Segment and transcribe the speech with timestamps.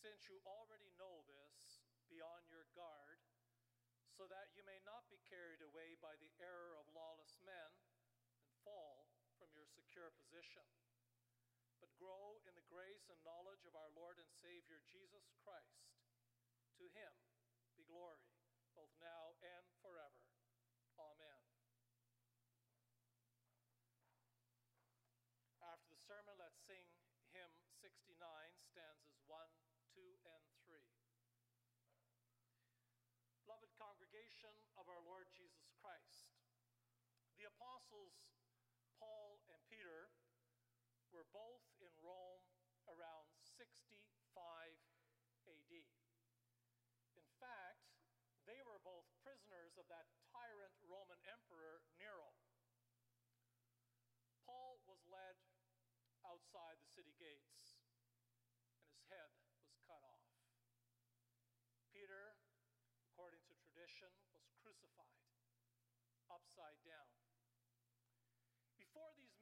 [0.00, 3.20] Since you already know this, be on your guard,
[4.16, 7.70] so that you may not be carried away by the error of lawless men
[8.40, 10.64] and fall from your secure position,
[11.84, 15.92] but grow in the grace and knowledge of our Lord and Savior Jesus Christ.
[16.80, 17.12] To him
[17.76, 18.24] be glory,
[18.72, 20.24] both now and forever.
[20.96, 21.40] Amen.
[25.60, 26.88] After the sermon, let's sing
[27.32, 27.52] hymn
[27.84, 28.16] 69,
[28.60, 29.38] stanzas 1,
[29.96, 30.76] 2, and 3.
[33.48, 36.32] Beloved congregation of our Lord Jesus Christ,
[37.40, 38.14] the apostles
[39.00, 40.12] Paul and Peter
[41.10, 42.46] were both in Rome
[42.90, 43.94] around 65
[45.46, 45.72] AD.
[47.16, 47.86] In fact,
[48.46, 52.34] they were both prisoners of that tyrant Roman emperor Nero.
[54.46, 55.38] Paul was led
[56.26, 57.78] outside the city gates,
[58.74, 59.30] and his head
[59.62, 60.26] was cut off.
[61.94, 62.34] Peter,
[63.06, 65.30] according to tradition, was crucified
[66.30, 67.10] upside down.
[68.78, 69.34] Before these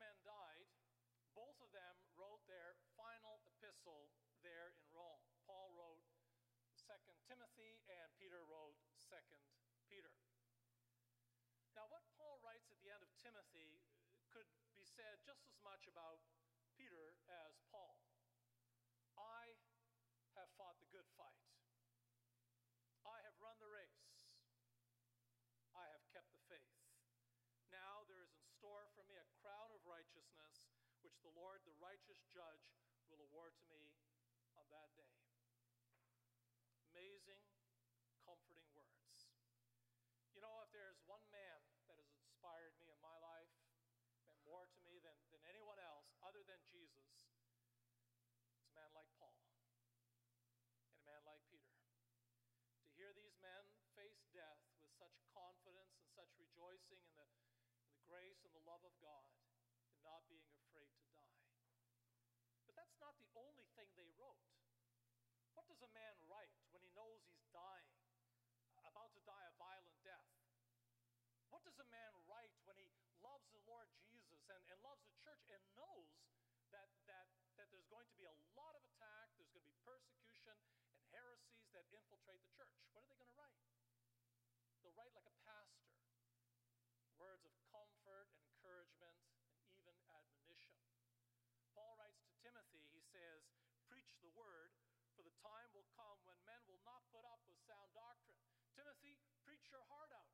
[1.39, 4.11] both of them wrote their final epistle
[4.43, 5.23] there in Rome.
[5.47, 6.03] Paul wrote
[6.75, 6.99] 2
[7.31, 8.75] Timothy, and Peter wrote
[9.07, 9.15] 2
[9.87, 10.11] Peter.
[11.79, 13.79] Now, what Paul writes at the end of Timothy
[14.35, 16.27] could be said just as much about
[16.75, 18.03] Peter as Paul.
[19.15, 19.55] I
[20.35, 21.47] have fought the good fight.
[23.07, 24.27] I have run the race.
[25.71, 26.79] I have kept the faith.
[27.71, 30.67] Now there is in store for me a crown of righteousness,
[31.03, 32.73] which the Lord, the righteous judge,
[33.13, 33.93] will award to me
[34.57, 35.13] on that day.
[36.97, 37.45] Amazing,
[38.25, 39.29] comforting words.
[40.33, 43.53] You know, if there's one man that has inspired me in my life,
[44.25, 47.13] meant more to me than, than anyone else other than Jesus,
[48.57, 49.37] it's a man like Paul
[50.89, 51.77] and a man like Peter.
[51.77, 57.29] To hear these men face death with such confidence and such rejoicing in the,
[57.85, 59.29] in the grace and the love of God
[59.93, 60.68] and not being afraid
[63.03, 64.43] not the only thing they wrote.
[65.55, 67.95] What does a man write when he knows he's dying,
[68.87, 70.31] about to die a violent death?
[71.51, 72.91] What does a man write when he
[73.25, 76.13] loves the Lord Jesus and, and loves the church and knows
[76.71, 77.27] that, that,
[77.57, 80.55] that there's going to be a lot of attack, there's going to be persecution
[80.93, 82.75] and heresies that infiltrate the church?
[82.93, 83.59] What are they going to write?
[84.85, 85.89] They'll write like a pastor
[87.19, 89.19] words of comfort and encouragement
[89.59, 90.79] and even admonition.
[91.75, 93.43] Paul writes to Timothy, he says,
[93.91, 94.71] Preach the word,
[95.19, 98.39] for the time will come when men will not put up with sound doctrine.
[98.79, 100.31] Timothy, preach your heart out.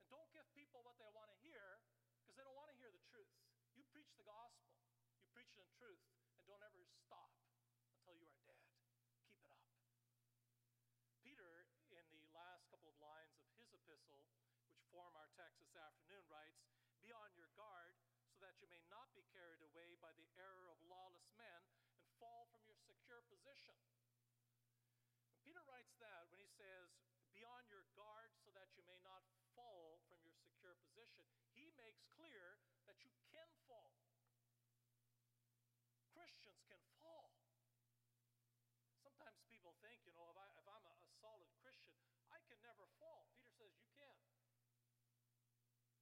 [0.00, 1.80] And don't give people what they want to hear
[2.20, 3.32] because they don't want to hear the truth.
[3.72, 4.76] You preach the gospel,
[5.16, 6.04] you preach it in truth,
[6.36, 7.32] and don't ever stop
[7.96, 8.60] until you are dead.
[9.24, 9.56] Keep it up.
[11.24, 14.20] Peter, in the last couple of lines of his epistle,
[14.68, 16.60] which form our text this afternoon, writes
[17.00, 17.96] Be on your guard
[18.28, 22.04] so that you may not be carried away by the error of lawless men and
[22.20, 23.80] fall from your secure position.
[25.24, 26.92] And Peter writes that when he says,
[27.32, 29.24] Be on your guard so that you may not
[29.56, 31.24] fall from your secure position.
[31.56, 33.96] He makes clear that you can fall.
[36.12, 37.32] Christians can fall.
[39.00, 41.94] Sometimes people think, you know, if, I, if I'm a, a solid Christian,
[42.34, 43.30] I can never fall.
[43.38, 44.18] Peter says, You can.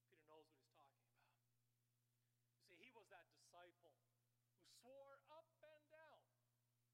[0.00, 1.28] Peter knows what he's talking about.
[2.56, 6.24] You see, he was that disciple who swore up and down.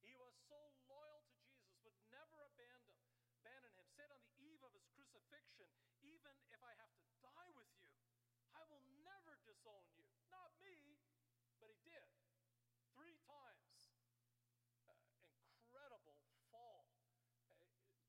[0.02, 0.58] He was so
[0.90, 2.98] loyal to Jesus, but never abandoned
[3.38, 5.70] abandon him, said on the eve of his crucifixion,
[6.02, 7.94] Even if I have to die with you,
[8.52, 10.10] I will never disown you.
[10.28, 10.98] Not me,
[11.62, 12.10] but he did.
[12.92, 13.70] Three times.
[14.84, 14.98] Uh,
[15.54, 16.18] incredible
[16.50, 16.90] fall.
[17.46, 17.54] Uh,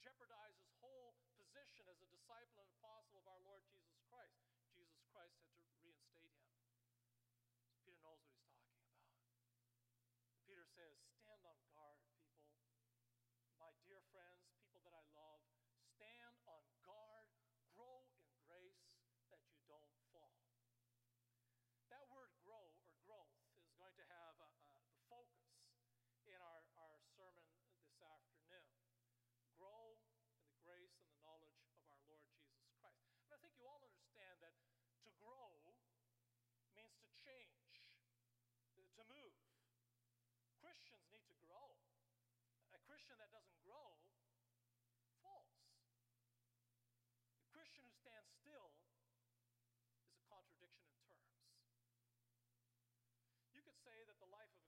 [0.01, 4.35] jeopardized his whole position as a disciple and apostle of our Lord Jesus Christ.
[4.75, 6.51] Jesus Christ had to reinstate him.
[7.63, 8.99] So Peter knows what he's talking about.
[10.43, 12.03] Peter says, Stand on guard,
[13.39, 15.39] people my dear friends, people that I love,
[15.95, 17.29] stand on guard,
[17.77, 18.89] grow in grace
[19.29, 20.33] that you don't fall.
[21.93, 25.53] That word grow or growth is going to have a, a, the focus
[26.25, 27.45] in our, our sermon
[27.85, 28.73] this afternoon.
[29.61, 29.93] Grow
[30.33, 33.05] in the grace and the knowledge of our Lord Jesus Christ.
[33.29, 34.57] And I think you all understand that
[35.05, 35.61] to grow
[36.73, 37.77] means to change,
[38.97, 39.37] to move.
[40.57, 41.77] Christians need to grow
[42.71, 43.97] a Christian that doesn't grow
[45.21, 45.53] falls.
[47.41, 48.73] A Christian who stands still
[50.05, 51.33] is a contradiction in terms.
[53.53, 54.60] You could say that the life of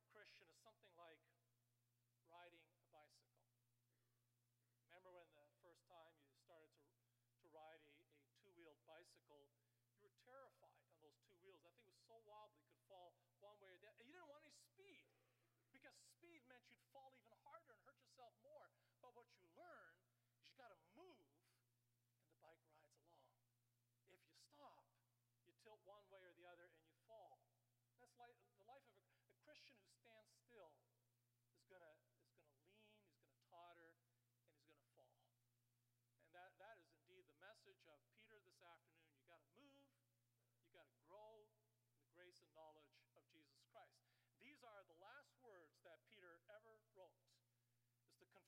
[16.01, 18.69] speed meant you'd fall even harder and hurt yourself more.
[19.01, 19.72] But what you learned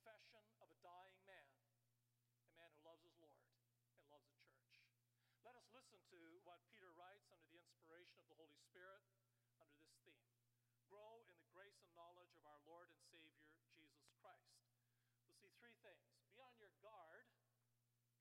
[0.05, 1.49] confession of a dying man,
[2.45, 3.41] a man who loves his Lord
[3.97, 4.69] and loves the church.
[5.41, 9.01] Let us listen to what Peter writes under the inspiration of the Holy Spirit
[9.57, 10.29] under this theme
[10.85, 14.61] Grow in the grace and knowledge of our Lord and Savior, Jesus Christ.
[15.25, 17.25] We'll see three things be on your guard,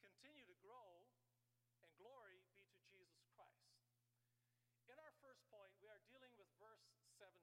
[0.00, 1.04] continue to grow,
[1.84, 3.76] and glory be to Jesus Christ.
[4.88, 6.88] In our first point, we are dealing with verse
[7.20, 7.37] 17.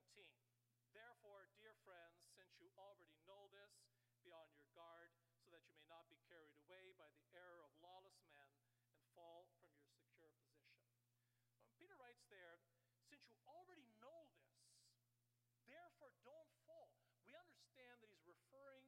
[0.91, 3.30] Therefore, dear friends, since you already know
[4.31, 5.11] on your guard,
[5.43, 8.47] so that you may not be carried away by the error of lawless men
[8.87, 10.87] and fall from your secure position.
[11.59, 12.63] When Peter writes there,
[13.11, 14.55] since you already know this,
[15.67, 16.95] therefore don't fall.
[17.27, 18.87] We understand that he's referring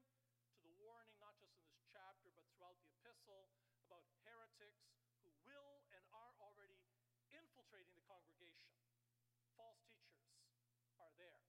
[0.55, 3.51] to the warning, not just in this chapter, but throughout the epistle,
[3.87, 4.87] about heretics
[5.27, 6.79] who will and are already
[7.35, 8.71] infiltrating the congregation.
[9.59, 10.39] False teachers
[10.97, 11.43] are there.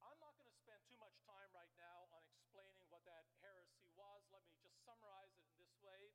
[0.00, 3.84] I'm not going to spend too much time right now on explaining what that heresy
[3.96, 4.24] was.
[4.32, 6.12] Let me just summarize it in this way.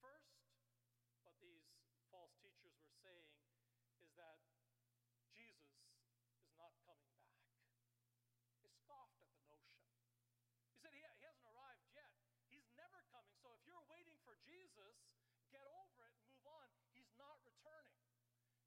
[0.00, 0.28] First,
[1.24, 1.64] what these
[2.14, 3.26] false teachers were saying
[3.98, 4.38] is that
[5.34, 5.82] Jesus
[6.38, 7.42] is not coming back.
[8.62, 9.82] He scoffed at the notion.
[10.70, 12.14] He said, he, he hasn't arrived yet.
[12.46, 13.34] He's never coming.
[13.42, 14.94] So if you're waiting for Jesus,
[15.50, 16.70] get over it and move on.
[16.94, 17.98] He's not returning.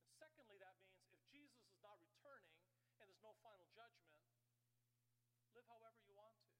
[0.03, 2.51] And secondly, that means if Jesus is not returning
[2.99, 4.11] and there's no final judgment,
[5.55, 6.51] live however you want to.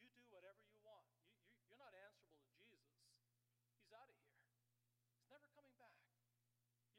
[0.00, 1.04] You do whatever you want.
[1.20, 3.12] You, you, you're not answerable to Jesus.
[3.76, 4.40] He's out of here.
[5.16, 5.94] He's never coming back.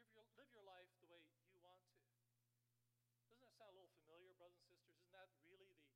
[0.03, 2.03] Live your, live your life the way you want to.
[3.31, 4.99] Doesn't that sound a little familiar, brothers and sisters?
[4.99, 5.95] Isn't that really the,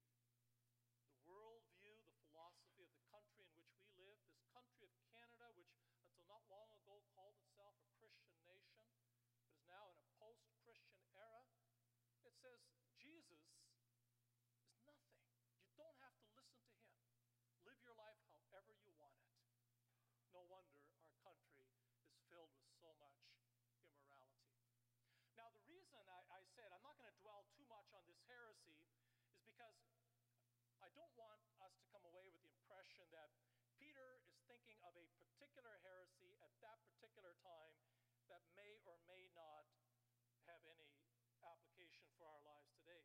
[1.12, 4.16] the worldview, the philosophy of the country in which we live?
[4.32, 8.88] This country of Canada, which until not long ago called itself a Christian nation,
[9.36, 11.44] but is now in a post Christian era.
[12.24, 12.58] It says
[12.98, 15.22] Jesus is nothing.
[15.62, 17.06] You don't have to listen to him.
[17.70, 19.38] Live your life however you want it.
[20.34, 21.70] No wonder our country
[22.02, 23.22] is filled with so much
[23.86, 24.58] immorality.
[25.38, 28.26] Now, the reason I, I said I'm not going to dwell too much on this
[28.26, 28.82] heresy
[29.30, 29.78] is because
[30.82, 33.30] I don't want us to come away with the impression that
[33.78, 37.78] Peter is thinking of a particular heresy at that particular time
[38.34, 39.70] that may or may not
[40.50, 40.90] have any
[41.46, 41.71] application
[42.22, 43.02] for our lives today.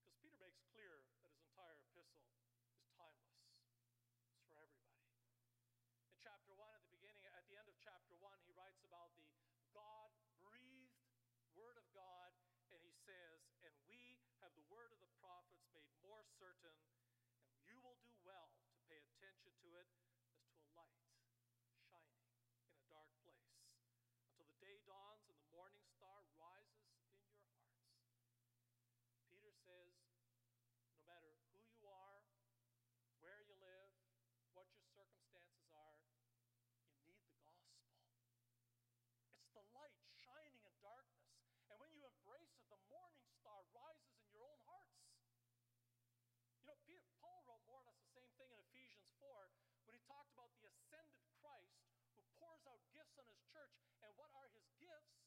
[0.00, 3.44] Because Peter makes clear that his entire epistle is timeless,
[4.24, 5.04] it's for everybody.
[6.08, 9.12] In chapter 1, at the beginning, at the end of chapter 1, he writes about
[9.20, 9.28] the
[9.76, 10.08] God
[10.40, 10.96] breathed
[11.52, 12.32] Word of God,
[12.72, 16.72] and he says, And we have the word of the prophets made more certain,
[17.52, 19.92] and you will do well to pay attention to it
[20.24, 22.32] as to a light shining
[22.64, 23.52] in a dark place,
[24.24, 27.44] until the day dawns and the morning star rises in your hearts.
[29.34, 29.90] Peter says,
[30.94, 32.22] No matter who you are,
[33.18, 33.90] where you live,
[34.54, 35.98] what your circumstances are,
[37.02, 37.82] you need the gospel.
[39.42, 41.34] It's the light shining in darkness.
[41.66, 45.02] And when you embrace it, the morning star rises in your own hearts.
[46.62, 49.28] You know, Peter, Paul wrote more or less the same thing in Ephesians 4
[49.90, 51.74] when he talked about the ascended Christ
[52.14, 53.74] who pours out gifts on his church.
[53.98, 55.18] And what are his gifts?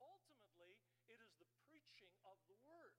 [0.00, 2.96] Ultimately, it is the preaching of the word.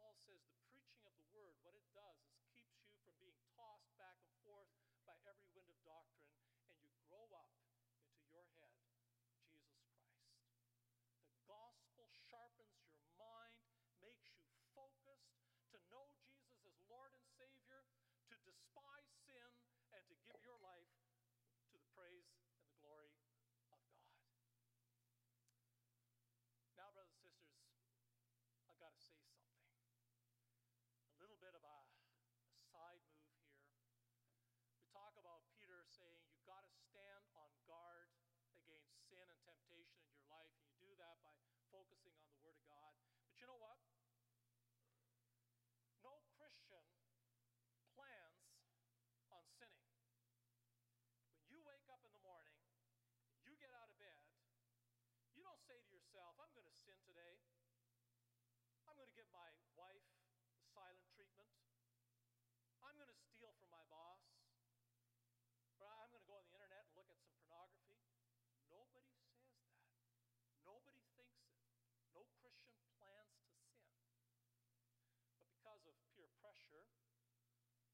[0.00, 3.36] Paul says the preaching of the word, what it does is keeps you from being
[3.52, 4.72] tossed back and forth
[5.04, 6.32] by every wind of doctrine,
[6.72, 7.52] and you grow up
[8.08, 10.08] into your head Jesus Christ.
[11.28, 13.60] The gospel sharpens your mind,
[14.00, 15.36] makes you focused
[15.70, 17.84] to know Jesus as Lord and Savior,
[18.40, 19.50] to despise sin,
[19.90, 20.94] and to give your life
[21.66, 23.82] to the praise and the glory of God.
[26.78, 27.82] Now, brothers and sisters,
[28.70, 29.58] I've got to say something.
[31.02, 33.58] A little bit of a, a side move here.
[34.78, 38.06] We talk about Peter saying you've got to stand on guard
[38.54, 41.34] against sin and temptation in your life, and you do that by
[41.74, 42.94] focusing on the Word of God.
[43.26, 43.82] But you know what?
[46.06, 46.86] No Christian
[47.92, 48.40] plans
[49.28, 49.84] on sinning.
[51.44, 52.56] When you wake up in the morning,
[53.44, 54.24] you get out of bed,
[55.36, 57.38] you don't say to yourself, I'm going to sin today.
[58.90, 59.46] I'm going to give my
[59.78, 60.02] wife
[60.74, 61.46] silent treatment.
[62.82, 64.18] I'm going to steal from my boss.
[65.78, 68.02] Or I'm going to go on the internet and look at some pornography.
[68.66, 69.62] Nobody says that.
[70.66, 71.62] Nobody thinks it.
[72.18, 73.86] No Christian plans to sin.
[75.38, 76.82] But because of peer pressure,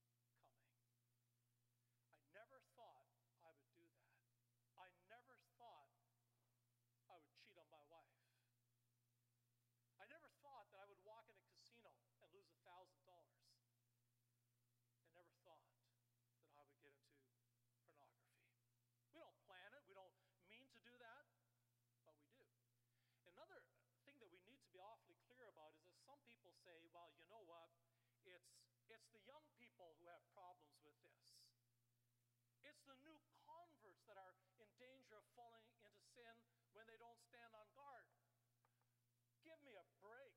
[1.98, 3.66] I never thought I would do that.
[4.78, 5.88] I never thought
[7.08, 8.20] I would cheat on my wife.
[10.00, 11.92] I never thought that I would walk in a casino
[12.24, 13.44] and lose a thousand dollars.
[15.04, 17.20] I never thought that I would get into
[17.84, 18.38] pornography.
[19.10, 20.14] We don't plan it, we don't
[20.48, 21.24] mean to do that,
[22.06, 22.46] but we do.
[23.28, 23.60] Another
[24.06, 27.06] thing that we need to be awfully clear about is that some people say, well,
[27.14, 27.70] you know what?
[28.26, 28.50] It's,
[28.90, 31.30] it's the young people who have problems with this.
[32.66, 33.14] It's the new
[33.46, 36.34] converts that are in danger of falling into sin
[36.74, 38.02] when they don't stand on guard.
[39.46, 40.34] Give me a break.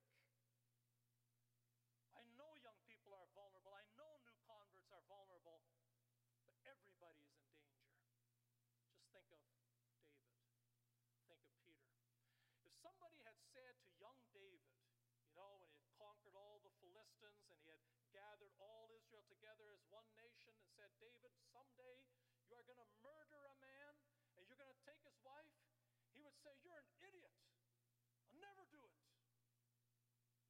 [2.14, 3.74] I know young people are vulnerable.
[3.74, 5.66] I know new converts are vulnerable,
[6.46, 8.06] but everybody is in danger.
[8.86, 9.82] Just think of David.
[11.10, 11.90] Think of Peter.
[12.62, 14.78] If somebody had said to young David,
[15.34, 17.82] you know, when he had conquered all the Philistines and he had
[18.14, 21.98] gathered all Israel together as one nation and said, David, someday
[22.46, 23.92] you are going to murder a man
[24.38, 25.50] and you're going to take his wife,
[26.14, 27.34] he would say, You're an idiot.
[28.22, 28.94] I'll never do it.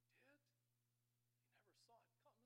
[0.05, 0.37] He did.
[1.73, 2.37] He never saw it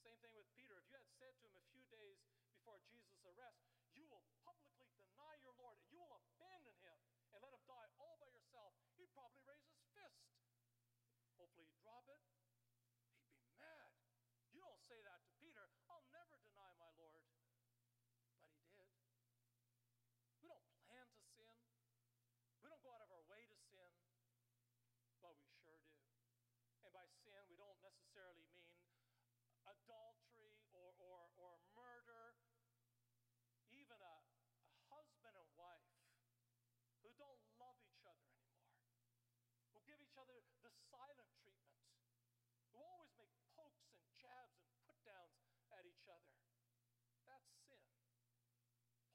[0.00, 0.72] Same thing with Peter.
[0.80, 2.16] If you had said to him a few days
[2.48, 3.60] before Jesus' arrest,
[3.92, 6.96] You will publicly deny your Lord and you will abandon him
[7.36, 10.24] and let him die all by yourself, he'd probably raise his fist.
[11.36, 12.20] Hopefully, he'd drop it.
[13.28, 13.92] He'd be mad.
[14.50, 15.70] You don't say that to Peter.
[15.86, 17.22] I'll never deny my Lord.
[18.74, 19.30] But he did.
[20.42, 21.54] We don't plan to sin.
[22.58, 23.92] We don't go out of our way to sin,
[25.22, 25.94] but we sure do.
[26.82, 28.68] And by sin, we don't necessarily mean
[29.88, 32.36] adultery or, or, or murder,
[33.72, 34.16] even a,
[34.68, 35.96] a husband and wife
[37.00, 38.84] who don't love each other anymore,
[39.72, 41.80] who give each other the silent treatment,
[42.68, 45.40] who always make pokes and jabs and put downs
[45.72, 46.36] at each other.
[47.24, 47.80] That's sin.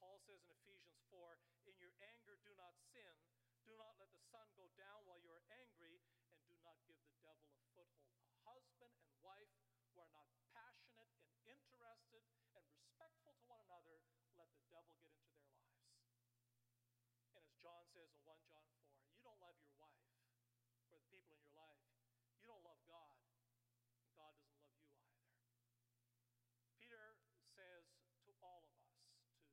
[0.02, 1.38] Paul says in Ephesians 4
[1.70, 3.14] In your anger, do not sin.
[3.62, 6.02] Do not let the sun go down while you are angry,
[6.34, 8.10] and do not give the devil a foothold.
[8.26, 9.54] A husband and wife
[9.94, 12.22] who are not passionate and interested
[12.58, 14.02] and respectful to one another,
[14.34, 15.78] let the devil get into their lives.
[17.30, 20.02] And as John says in 1 John 4, you don't love your wife
[20.90, 21.78] or the people in your life.
[22.42, 23.16] You don't love God,
[24.02, 25.22] and God doesn't love you either.
[26.74, 27.16] Peter
[27.54, 27.86] says
[28.26, 28.98] to all of us,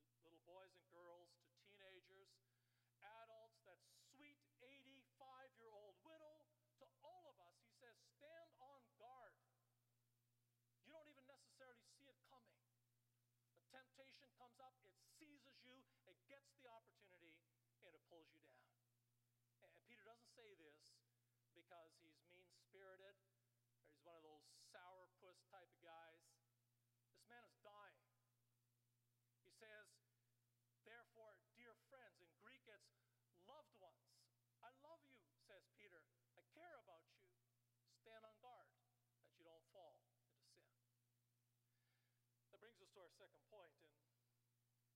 [0.09, 2.33] to little boys and girls, to teenagers,
[3.01, 5.05] adults, that sweet 85
[5.57, 6.45] year old widow,
[6.81, 9.37] to all of us, he says, stand on guard.
[10.85, 12.57] You don't even necessarily see it coming.
[13.57, 15.77] A temptation comes up, it seizes you,
[16.09, 17.35] it gets the opportunity,
[17.83, 18.71] and it pulls you down.
[19.67, 20.79] And Peter doesn't say this
[21.51, 23.19] because he's mean spirited
[23.75, 26.23] or he's one of those sourpuss type of guys.
[27.11, 27.99] This man is dying.
[29.43, 29.91] He says,
[30.87, 32.87] Therefore, dear friends, in Greek it's
[33.43, 34.07] loved ones.
[34.63, 35.99] I love you, says Peter.
[36.39, 37.27] I care about you.
[38.01, 38.71] Stand on guard
[39.27, 40.47] that you don't fall into sin.
[42.49, 43.75] That brings us to our second point,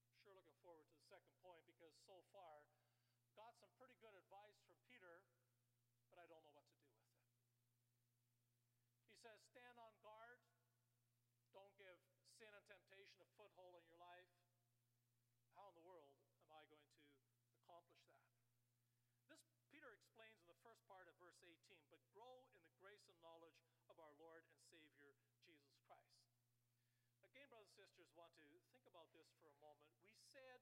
[0.00, 2.66] I'm sure looking forward to the second point because so far
[3.38, 5.22] got some pretty good advice from Peter,
[6.10, 7.22] but I don't know what to do with it.
[9.06, 10.42] He says, Stand on guard.
[11.54, 11.94] Don't give
[12.34, 14.26] sin and temptation a foothold in your life.
[15.54, 16.10] How in the world
[16.42, 16.98] am I going to
[17.62, 18.26] accomplish that?
[19.30, 21.54] This Peter explains in the first part of verse 18,
[21.94, 25.14] but grow in the grace and knowledge of our Lord and Savior
[25.46, 26.26] Jesus Christ.
[27.22, 29.88] Again, brothers and sisters, want to think about this for a moment.
[30.02, 30.60] We said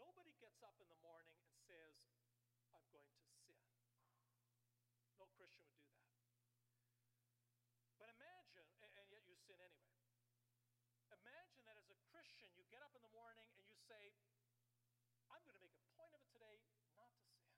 [0.00, 1.96] nobody gets up in the morning and says,
[2.72, 3.60] I'm going to sin.
[5.16, 6.16] No Christian would do that.
[7.96, 9.96] But imagine, and yet you sin anyway.
[11.10, 14.12] Imagine that as a Christian, you get up in the morning and you say,
[15.32, 16.56] I'm going to make a point of it today
[16.94, 17.56] not to sin.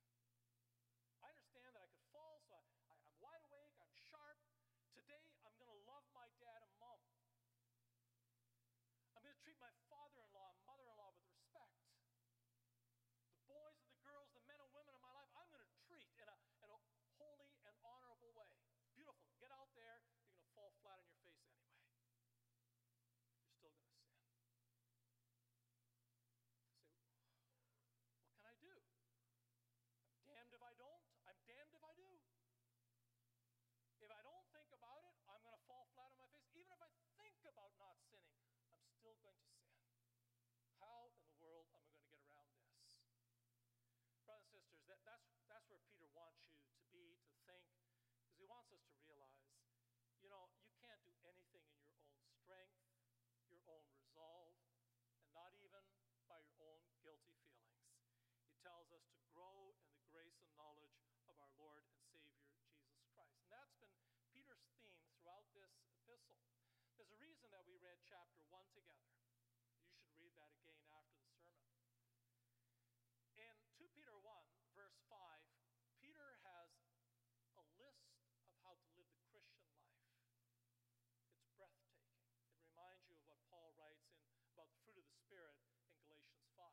[1.20, 2.62] I understand that I could fall, so I,
[2.94, 4.38] I'm wide awake, I'm sharp.
[4.94, 7.02] Today, I'm going to love my dad and mom.
[9.18, 11.74] I'm going to treat my father in law and mother in law with respect.
[13.34, 15.72] The boys and the girls, the men and women in my life, I'm going to
[15.90, 16.78] treat in a, in a
[45.08, 48.96] that's, that's where Peter wants you to be, to think, because he wants us to
[49.08, 49.40] realize,
[50.20, 52.76] you know, you can't do anything in your own strength,
[53.48, 54.56] your own resolve,
[55.20, 55.84] and not even
[56.26, 57.84] by your own guilty feelings.
[58.42, 60.96] He tells us to grow in the grace and knowledge
[61.28, 62.48] of our Lord and Savior,
[62.80, 63.36] Jesus Christ.
[63.44, 63.92] And that's been
[64.32, 66.40] Peter's theme throughout this epistle.
[66.96, 69.12] There's a reason that we read chapter 1 together.
[69.88, 71.70] You should read that again after the sermon.
[73.38, 74.24] In 2 Peter 1,
[74.74, 75.14] verse 5,
[76.02, 76.70] Peter has
[77.54, 78.10] a list
[78.42, 79.94] of how to live the Christian life.
[81.38, 82.18] It's breathtaking.
[82.50, 85.54] It reminds you of what Paul writes in about the fruit of the Spirit
[85.86, 86.66] in Galatians 5.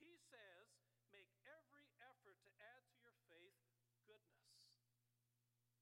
[0.00, 0.72] He says,
[1.12, 3.56] Make every effort to add to your faith
[4.08, 4.48] goodness,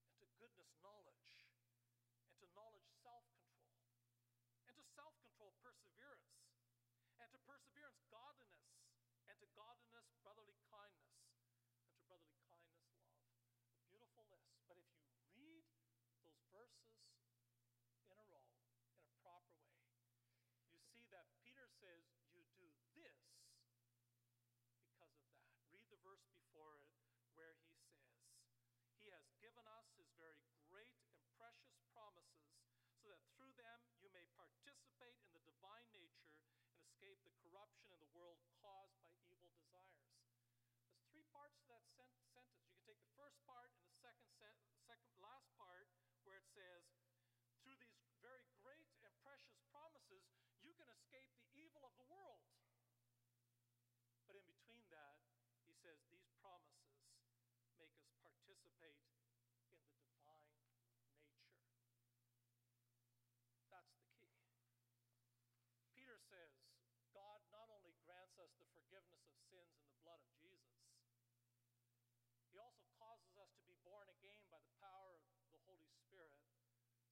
[0.03, 1.31] and to goodness, knowledge,
[2.29, 3.79] and to knowledge, self control,
[4.67, 6.31] and to self control, perseverance,
[7.19, 8.69] and to perseverance, godliness,
[9.29, 11.15] and to godliness, brotherly kindness,
[11.83, 13.19] and to brotherly kindness, love.
[13.75, 14.55] A beautiful list.
[14.71, 15.67] But if you read
[16.23, 16.95] those verses
[18.09, 18.49] in a row,
[18.95, 19.83] in a proper way,
[20.71, 23.19] you see that Peter says, You do this
[24.55, 25.13] because of that.
[25.75, 27.59] Read the verse before it where he says,
[28.99, 32.51] He has given us His very great and precious promises
[32.99, 36.35] so that through them you may participate in the divine nature
[36.67, 40.09] and escape the corruption in the world caused by evil desires.
[40.89, 42.65] There's three parts to that sen- sentence.
[42.65, 45.93] You can take the first part and the second, sen- second last part
[46.25, 46.89] where it says,
[47.61, 50.25] through these very great and precious promises,
[50.65, 52.41] you can escape the evil of the world.
[54.25, 55.21] But in between that,
[55.69, 56.97] he says these promises
[57.77, 59.05] make us participate
[59.85, 60.97] in the divine nature.
[63.69, 64.33] That's the key.
[65.93, 66.57] Peter says
[67.13, 70.79] God not only grants us the forgiveness of sins in the blood of Jesus,
[72.47, 76.39] he also causes us to be born again by the power of the Holy Spirit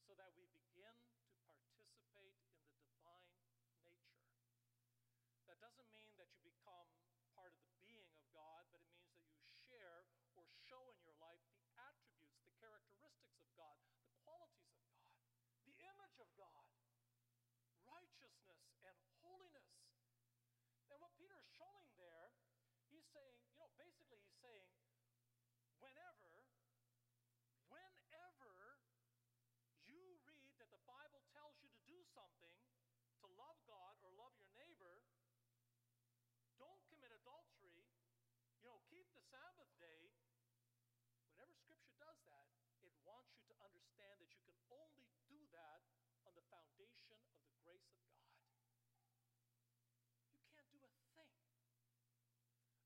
[0.07, 0.95] so that we begin
[1.27, 3.99] to participate in the divine nature.
[5.51, 6.87] That doesn't mean that you become
[7.35, 10.07] part of the being of God, but it means that you share
[10.39, 15.11] or show in your life the attributes, the characteristics of God, the qualities of God,
[15.67, 15.75] the
[16.17, 16.65] image of God,
[17.85, 19.69] righteousness and holiness.
[20.89, 22.33] And what Peter is showing there,
[22.89, 24.73] he's saying, you know, basically he's saying,
[25.77, 26.49] whenever,
[27.69, 28.49] whenever
[29.85, 32.57] you read that the Bible tells you to do something,
[33.21, 35.05] to love God or love your neighbor,
[36.57, 37.85] don't commit adultery,
[38.57, 40.17] you know, keep the Sabbath day.
[41.37, 42.49] Whenever Scripture does that,
[42.81, 45.85] it wants you to understand that you can only do that
[46.27, 48.27] on the foundation of the grace of God.
[50.35, 51.39] You can't do a thing.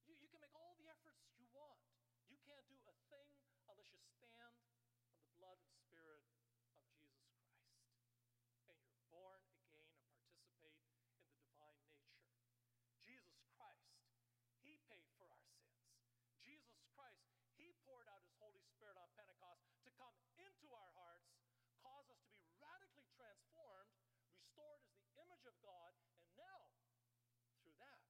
[0.05, 1.81] You, you can make all the efforts you want.
[2.29, 3.33] You can't do a thing
[3.65, 4.61] unless you stand
[5.09, 7.57] on the blood and spirit of Jesus Christ.
[8.69, 9.89] And you're born again
[10.29, 12.29] and participate in the divine nature.
[13.01, 13.89] Jesus Christ,
[14.61, 15.81] He paid for our sins.
[16.45, 17.23] Jesus Christ,
[17.57, 21.31] He poured out His Holy Spirit on Pentecost to come into our hearts,
[21.81, 23.95] cause us to be radically transformed,
[24.35, 26.71] restored as the image of God, and now,
[27.61, 28.01] through that,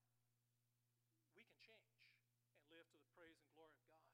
[1.37, 1.91] we can change
[2.57, 4.11] and live to the praise and glory of God.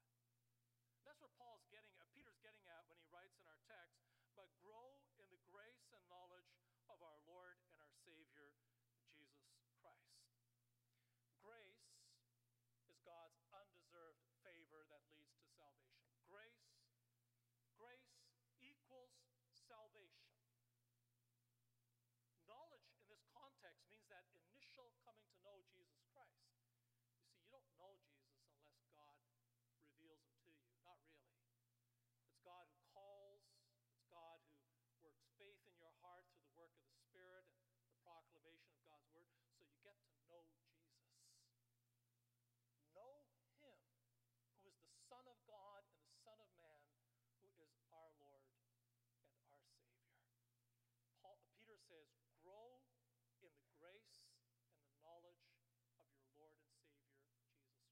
[1.02, 3.96] That's what Paul's getting at, Peter's getting at when he writes in our text,
[4.36, 6.52] but grow in the grace and knowledge
[6.92, 8.52] of our Lord and our Savior,
[9.16, 10.20] Jesus Christ.
[11.40, 11.88] Grace
[12.84, 16.12] is God's undeserved favor that leads to salvation.
[16.28, 16.76] Grace,
[17.76, 18.20] grace
[18.60, 19.16] equals
[19.68, 20.28] salvation.
[22.44, 26.40] Knowledge in this context means that initial coming to know Jesus Christ.
[26.48, 29.16] You see, you don't know Jesus unless God
[29.84, 30.72] reveals him to you.
[30.80, 31.36] Not really.
[32.24, 33.44] It's God who calls,
[33.92, 37.44] it's God who works faith in your heart through the work of the Spirit
[37.84, 40.96] and the proclamation of God's word, so you get to know Jesus.
[42.96, 43.20] Know
[43.60, 43.76] him
[44.56, 46.82] who is the Son of God and the Son of Man,
[47.44, 49.14] who is our Lord and our Savior.
[51.22, 52.10] Paul, Peter says,
[52.42, 52.82] grow
[53.38, 54.18] in the grace
[54.74, 55.46] and the knowledge
[56.02, 57.86] of your Lord and Savior, Jesus Christ.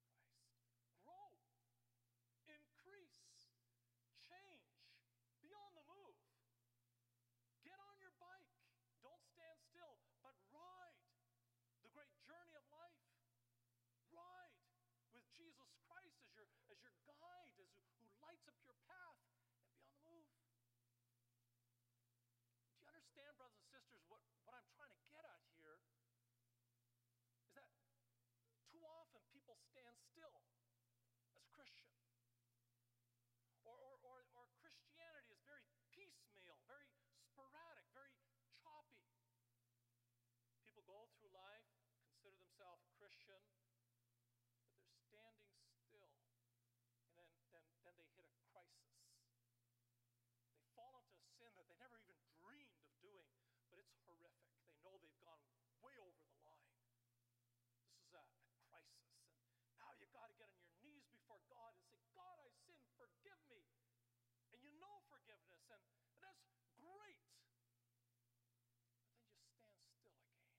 [1.07, 1.39] Grow,
[2.51, 3.23] increase,
[4.27, 4.67] change,
[5.39, 6.19] be on the move.
[7.63, 8.51] Get on your bike.
[9.03, 10.99] Don't stand still, but ride
[11.83, 12.99] the great journey of life.
[14.11, 14.55] Ride
[15.15, 17.67] with Jesus Christ as your, as your guide, as who,
[18.03, 20.27] who lights up your path, and be on the move.
[22.75, 25.79] Do you understand, brothers and sisters, what, what I'm trying to get at here
[30.05, 30.29] still
[60.17, 63.61] got to get on your knees before God and say, God, I sin, forgive me.
[64.57, 66.41] And you know forgiveness, and, and that's
[66.81, 67.21] great.
[67.77, 70.57] But then you stand still again,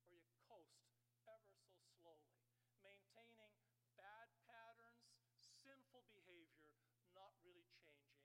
[0.00, 0.80] or you coast
[1.28, 2.40] ever so slowly,
[2.80, 3.52] maintaining
[4.00, 5.04] bad patterns,
[5.60, 6.72] sinful behavior,
[7.12, 8.24] not really changing.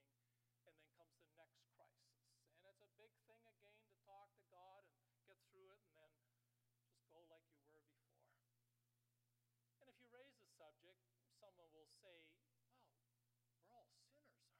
[0.55, 2.15] And then comes the next crisis.
[2.55, 5.99] And it's a big thing again to talk to God and get through it, and
[5.99, 6.11] then
[6.87, 8.31] just go like you were before.
[9.83, 11.01] And if you raise the subject,
[11.41, 12.57] someone will say, Well,
[13.53, 14.57] we're all sinners, aren't we?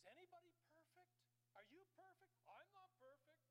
[0.00, 1.12] Is anybody perfect?
[1.52, 2.32] Are you perfect?
[2.48, 3.44] I'm not perfect.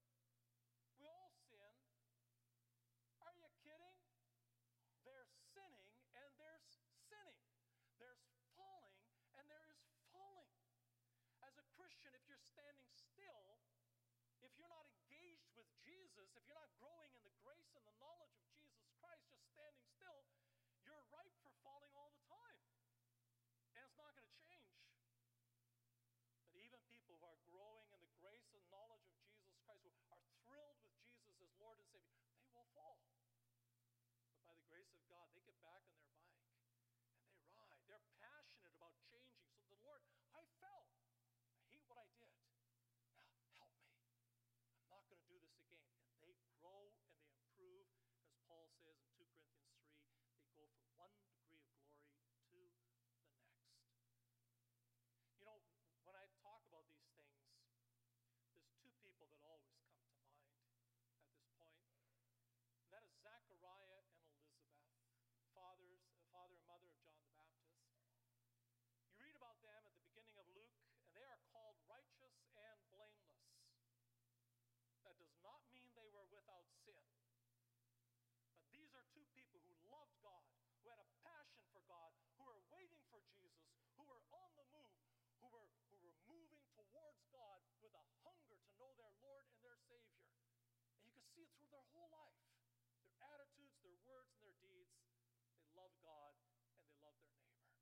[0.97, 1.77] We all sin.
[3.21, 3.97] Are you kidding?
[5.05, 6.73] There's sinning and there's
[7.05, 7.41] sinning.
[8.01, 8.25] There's
[8.57, 8.97] falling
[9.37, 10.57] and there is falling.
[11.45, 13.61] As a Christian, if you're standing still,
[14.41, 17.97] if you're not engaged with Jesus, if you're not growing in the grace and the
[18.01, 20.25] knowledge of Jesus Christ, just standing still,
[20.81, 22.57] you're ripe for falling all the time.
[23.77, 24.81] And it's not going to change.
[26.49, 30.11] But even people who are growing in the grace and knowledge of Jesus Christ, who
[30.17, 32.99] are thrilled with Jesus as Lord and Savior, they will fall.
[34.35, 36.57] But by the grace of God, they get back on their bike
[37.21, 37.81] and they ride.
[37.87, 39.45] They're passionate about changing.
[39.57, 40.01] So the Lord,
[40.33, 40.89] I fell.
[41.53, 42.31] I hate what I did
[44.91, 45.87] going to do this again.
[46.11, 47.87] And they grow and they improve.
[48.27, 51.71] As Paul says in 2 Corinthians 3, they go from one degree of
[52.37, 53.31] glory to the next.
[55.39, 55.57] You know,
[56.03, 57.39] when I talk about these things,
[58.51, 61.79] there's two people that always come to mind at this point.
[62.83, 64.67] And that is Zachariah and Elizabeth,
[65.55, 67.79] fathers, uh, father and mother of John the Baptist.
[69.07, 70.75] You read about them at the beginning of Luke,
[71.07, 73.41] and they are called righteous and blameless.
[75.01, 77.01] That does not mean they were without sin.
[78.53, 80.45] But these are two people who loved God,
[80.77, 83.65] who had a passion for God, who were waiting for Jesus,
[83.97, 85.01] who were on the move,
[85.41, 89.57] who were, who were moving towards God with a hunger to know their Lord and
[89.65, 90.21] their Savior.
[91.01, 92.37] And you can see it through their whole life
[93.01, 94.93] their attitudes, their words, and their deeds.
[95.57, 97.81] They love God and they love their neighbor.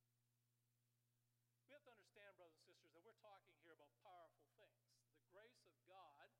[1.67, 4.79] We have to understand, brothers and sisters, that we're talking here about powerful things.
[5.11, 6.31] The grace of God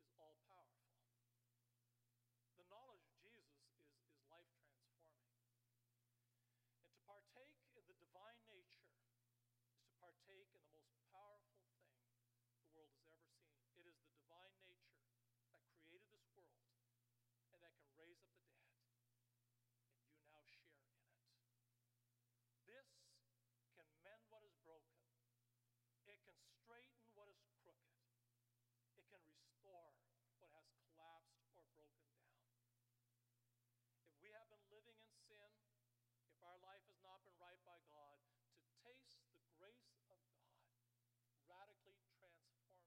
[0.00, 0.88] is all powerful.
[2.56, 3.76] The knowledge of Jesus is,
[4.08, 5.20] is life transforming.
[6.80, 8.88] And to partake in the divine nature
[9.68, 11.84] is to partake in the most powerful thing
[12.56, 13.36] the world has ever seen.
[13.76, 14.80] It is the divine nature
[15.60, 16.56] that created this world
[17.50, 18.78] and that can raise up the dead.
[19.98, 20.46] And you now
[22.62, 23.10] share in it.
[23.58, 25.02] This can mend what is broken,
[26.06, 27.98] it can straighten what is crooked,
[28.94, 29.90] it can restore
[30.38, 32.46] what has collapsed or broken down.
[34.06, 35.50] If we have been living in sin,
[36.30, 38.22] if our life has not been right by God,
[38.62, 40.30] to taste the grace of God
[41.50, 42.54] radically transforms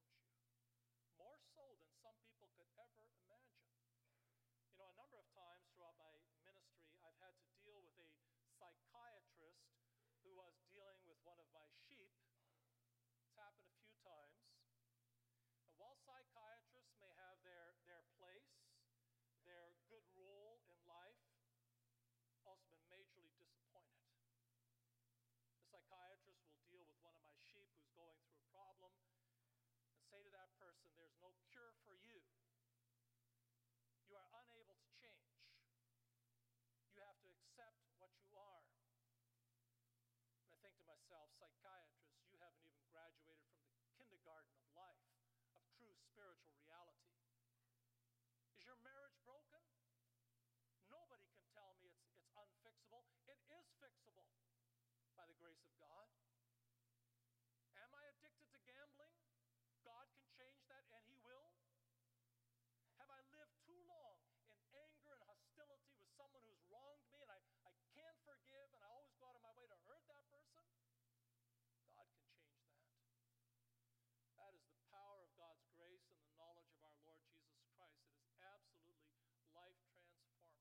[1.20, 3.68] More so than some people could ever imagine.
[4.72, 6.56] You know, a number of times throughout my ministry,
[7.04, 9.76] I've had to deal with a psychiatrist
[10.24, 12.08] who was dealing with one of my sheep.
[13.34, 14.46] It's happened a few times.
[15.66, 18.46] And while psychiatrists may have their, their place,
[19.42, 21.18] their good role in life,
[22.46, 24.06] also been majorly disappointed.
[25.58, 28.94] The psychiatrist will deal with one of my sheep who's going through a problem
[29.90, 32.22] and say to that person, There's no cure for you.
[34.06, 35.42] You are unable to change.
[36.94, 38.62] You have to accept what you are.
[40.62, 45.06] And I to psychiatrist, you haven't even graduated from the kindergarten of life
[45.54, 47.14] of true spiritual reality.
[48.58, 49.62] Is your marriage broken?
[50.90, 53.06] Nobody can tell me it's, it's unfixable.
[53.30, 54.26] It is fixable
[55.14, 56.10] by the grace of God.
[57.78, 59.14] Am I addicted to gambling?
[59.86, 61.54] God can change that and He will.
[62.98, 64.18] Have I lived too long
[64.50, 68.82] in anger and hostility with someone who's wronged me and I, I can't forgive and
[68.82, 70.64] I always go out of my way to hurt that person?
[71.94, 72.80] God can change that.
[74.40, 78.02] That is the power of God's grace and the knowledge of our Lord Jesus Christ.
[78.08, 79.20] It is absolutely
[79.52, 80.58] life transforming.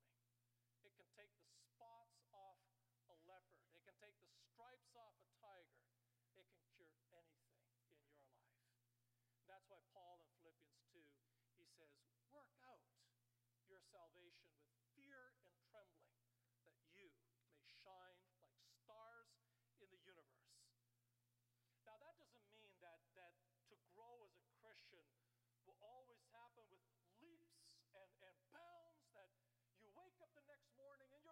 [0.83, 2.59] It can take the spots off
[3.07, 5.79] a leopard, it can take the stripes off a tiger,
[6.35, 7.39] it can cure anything in your life.
[9.47, 10.99] that's why Paul in Philippians 2,
[11.55, 11.95] he says,
[12.35, 12.83] Work out
[13.71, 16.19] your salvation with fear and trembling,
[16.67, 17.07] that you may
[17.85, 19.31] shine like stars
[19.79, 20.51] in the universe.
[21.87, 23.31] Now, that doesn't mean that, that
[23.71, 25.07] to grow as a Christian
[25.63, 26.83] will always happen with
[27.21, 27.63] leaps
[27.95, 29.31] and, and bounds that
[29.79, 31.23] you wake up the next morning and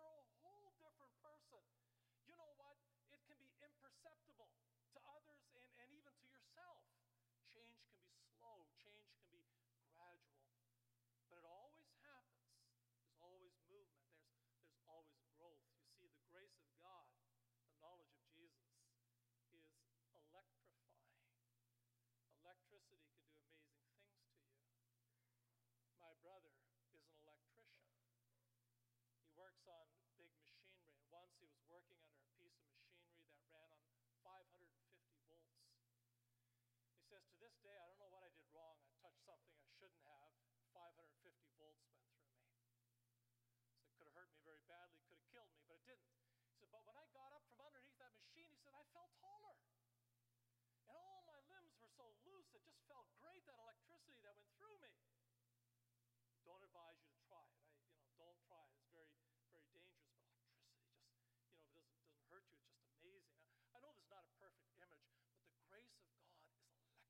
[3.72, 4.50] you're a acceptable
[4.90, 6.82] to others and, and even to yourself.
[7.54, 9.46] Change can be slow, change can be
[9.94, 10.42] gradual,
[11.30, 12.50] but it always happens.
[12.98, 15.62] There's always movement, there's, there's always growth.
[15.86, 17.14] You see, the grace of God,
[17.70, 18.74] the knowledge of Jesus,
[19.54, 19.70] is
[20.34, 20.98] electrifying.
[22.42, 25.14] Electricity can do amazing things to you.
[26.02, 26.58] My brother
[26.90, 27.86] is an electrician.
[29.22, 29.86] He works on
[30.18, 33.86] big machinery, and once he was working under a piece of machinery that ran on
[34.26, 34.74] 550
[35.30, 35.62] volts.
[37.06, 38.78] He day, I don't know what I did wrong.
[38.82, 40.34] I touched something I shouldn't have.
[40.74, 42.42] 550 volts went through me.
[43.78, 46.10] So it could have hurt me very badly, could have killed me, but it didn't.
[46.50, 49.14] He said, But when I got up from underneath that machine, he said, I felt
[49.22, 49.58] taller.
[50.90, 54.52] And all my limbs were so loose, it just felt great, that electricity that went
[54.58, 54.92] through me.
[56.44, 57.62] Don't advise you to try it.
[57.62, 58.74] I, you know, don't try it.
[58.82, 62.58] It's very, very dangerous, but electricity just, you know, if it doesn't, doesn't hurt you,
[62.58, 63.38] it's just amazing.
[63.40, 66.36] I, I know this is not a perfect image, but the grace of God is
[66.42, 67.02] electrifying.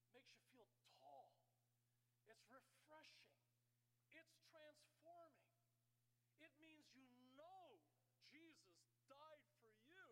[0.00, 0.66] It makes you feel
[0.98, 1.38] tall.
[2.26, 3.32] It's refreshing.
[4.12, 5.50] It's transforming.
[6.40, 7.80] It means you know
[8.28, 10.04] Jesus died for you.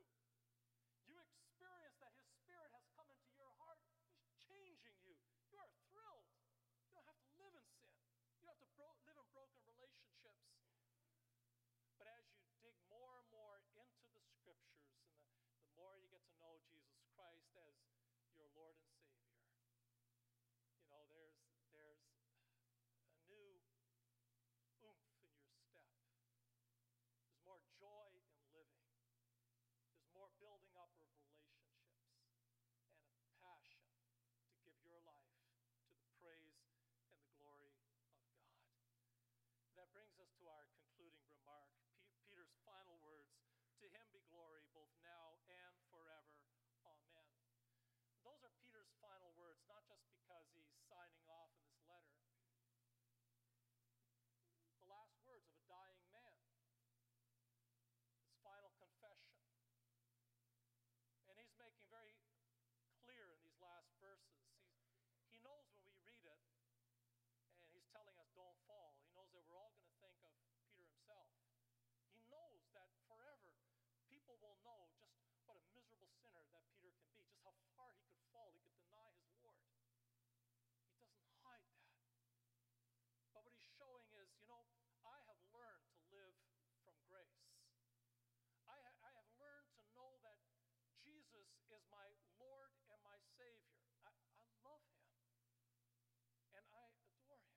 [1.08, 3.80] You experience that His Spirit has come into your heart.
[4.12, 5.16] He's changing you.
[5.48, 6.28] You are thrilled.
[6.84, 7.96] You don't have to live in sin.
[8.36, 10.48] You don't have to bro- live in broken relationships.
[11.98, 14.54] But as you dig more and more into the scriptures, and the,
[15.66, 17.74] the more you get to know Jesus Christ as
[18.38, 19.34] your Lord and Savior,
[20.78, 21.34] you know, there's,
[21.74, 22.06] there's
[23.02, 23.58] a new
[24.78, 25.90] oomph in your step.
[27.26, 28.22] There's more joy in
[28.54, 28.86] living.
[29.90, 31.90] There's more building up of relationships
[33.10, 33.82] and a passion
[34.46, 35.34] to give your life
[35.90, 36.62] to the praise
[37.10, 38.14] and the glory of God.
[39.74, 41.74] That brings us to our concluding remark.
[41.98, 43.34] P- Peter's final words
[43.82, 46.38] To him be glory both now and forever.
[46.86, 47.26] Amen.
[48.22, 52.14] Those are Peter's final words, not just because he's signing off in this letter.
[54.82, 56.34] The last words of a dying man,
[58.26, 59.38] his final confession.
[61.30, 62.16] And he's making very
[63.04, 64.42] clear in these last verses.
[64.50, 66.40] He's, he knows when we read it,
[67.62, 68.94] and he's telling us, don't fall.
[69.02, 71.26] He knows that we're all going to think of Peter himself.
[72.14, 73.58] He knows that forever
[74.06, 77.90] people will know just what a miserable sinner that Peter can be, just how far
[77.98, 79.66] he could fall, he could deny his Lord.
[80.86, 81.90] He doesn't hide that.
[83.34, 84.62] But what he's showing is, you know,
[85.02, 86.36] I have learned to live
[86.86, 87.42] from grace.
[88.70, 90.38] I, ha- I have learned to know that
[91.02, 92.06] Jesus is my
[92.38, 93.82] Lord and my Savior.
[94.04, 95.08] I, I love him.
[96.54, 97.56] And I adore him.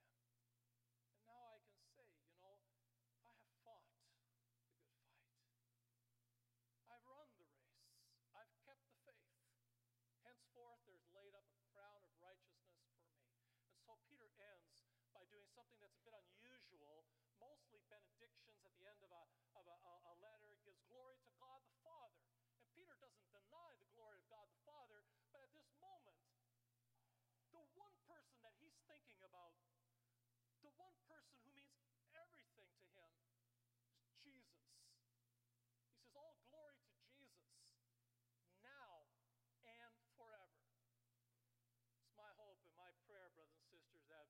[1.02, 2.56] And now I can say, you know,
[3.26, 4.62] I have fought the good fight.
[6.92, 7.74] I've run the race.
[8.36, 9.32] I've kept the faith.
[10.52, 13.08] Henceforth, there's laid up a crown of righteousness for me.
[13.72, 14.84] And so Peter ends
[15.16, 17.08] by doing something that's a bit unusual,
[17.40, 19.24] mostly benedictions at the end of a,
[19.56, 19.78] of a,
[20.12, 20.52] a letter.
[20.52, 22.20] It gives glory to God the Father.
[22.60, 25.00] And Peter doesn't deny the glory of God the Father,
[25.32, 26.20] but at this moment,
[27.56, 29.56] the one person that he's thinking about,
[30.68, 31.80] the one person who means
[32.12, 33.12] everything to him,
[33.88, 34.68] is Jesus.
[34.68, 37.56] He says, All glory to Jesus,
[38.60, 39.08] now
[39.66, 40.66] and forever.
[42.02, 44.28] It's my hope and my prayer, brothers and sisters, that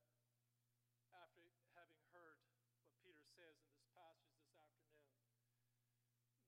[1.15, 1.43] after
[1.75, 2.39] having heard
[2.83, 5.11] what Peter says in this passage this afternoon,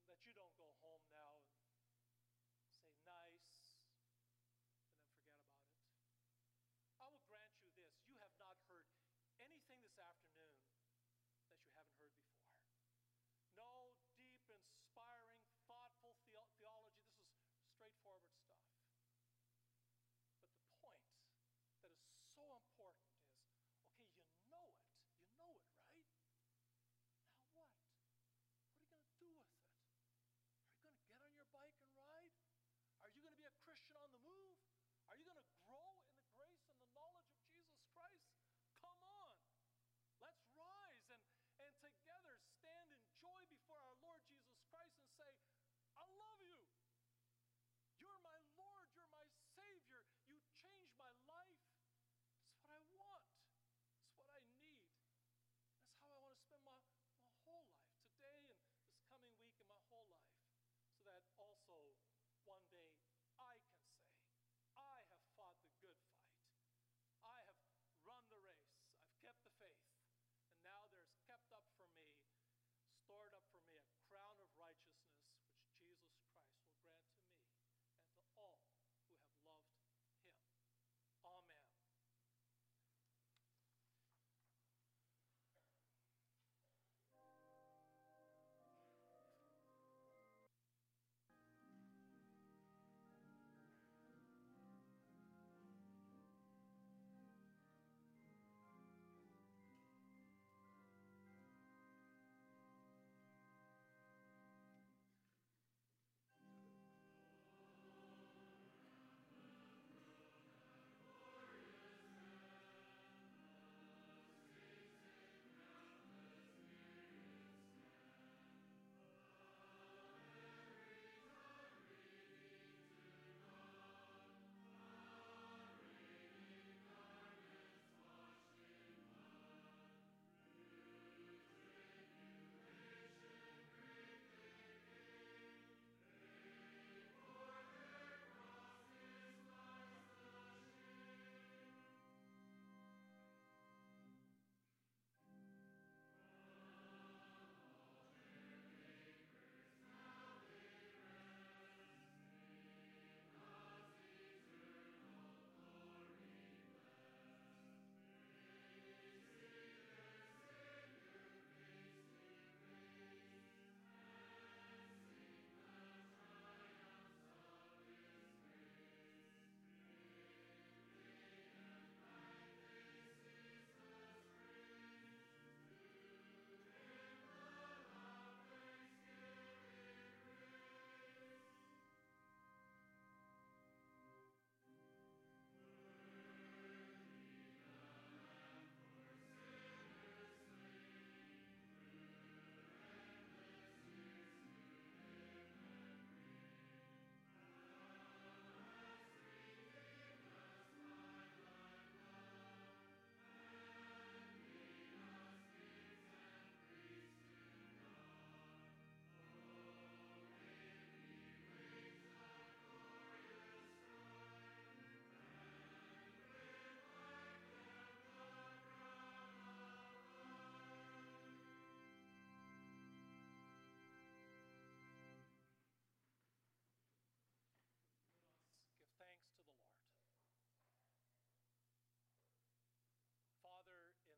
[0.08, 1.78] that you don't go home now and say,
[3.06, 4.74] nice, and then forget about it.
[6.98, 8.89] I will grant you this you have not heard
[9.38, 10.58] anything this afternoon
[11.54, 12.58] that you haven't heard before.
[13.54, 17.13] No deep, inspiring, thoughtful the- theology.
[17.38, 18.58] This is straightforward stuff.
[20.58, 21.06] But the point
[21.86, 23.62] that is so important is okay,
[24.34, 24.82] you know it.
[25.22, 26.74] You know it, right?
[27.54, 27.69] Now what?
[28.58, 29.62] What are you going to do with it?
[30.74, 32.34] Are you going to get on your bike and ride?
[33.06, 34.58] Are you going to be a Christian on the move?
[35.13, 35.62] Are you going to